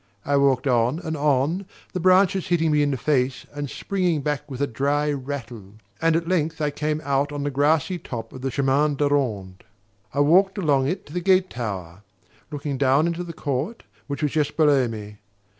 [0.25, 4.49] I walked on and on, the branches hitting me in the face and springing back
[4.49, 8.41] with a dry rattle; and at length I came out on the grassy top of
[8.41, 9.63] the chemin de ronde.
[10.11, 12.01] I walked along it to the gate tower,
[12.51, 15.19] looking down into the court, which was just below me.